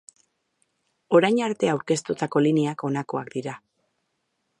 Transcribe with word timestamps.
Orain 1.19 1.37
arte 1.47 1.69
aurkeztutako 1.73 2.43
lineak 2.47 2.87
honakoak 2.89 3.29
dira. 3.37 3.55